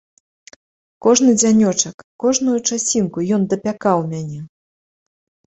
[1.05, 4.39] Кожны дзянёчак, кожную часінку ён дапякаў мяне.